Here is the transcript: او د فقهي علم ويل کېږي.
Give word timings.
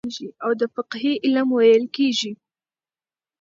او 0.43 0.51
د 0.59 0.61
فقهي 0.75 1.13
علم 1.23 1.47
ويل 1.57 1.85
کېږي. 1.95 2.31